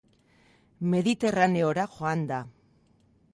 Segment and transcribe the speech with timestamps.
[0.93, 2.41] Mediterraneora joan da.